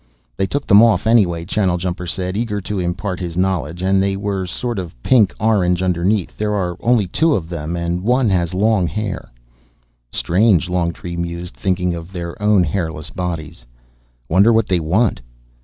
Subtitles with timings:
[0.35, 4.47] "They took them off anyway," Channeljumper said, eager to impart his knowledge, "and they were
[4.47, 6.39] sort of pink orange underneath.
[6.39, 9.31] There are only two of them, and one has long hair."
[10.11, 13.63] "Strange," Longtree mused, thinking of their own hairless bodies.
[14.27, 15.21] "Wonder what they want."